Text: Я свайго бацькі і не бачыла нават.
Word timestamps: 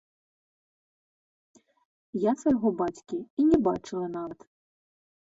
Я 2.23 2.31
свайго 2.43 2.71
бацькі 2.79 3.17
і 3.43 3.45
не 3.51 3.59
бачыла 3.67 4.05
нават. 4.17 4.39